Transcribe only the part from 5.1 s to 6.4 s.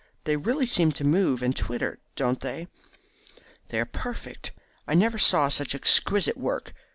saw such exquisite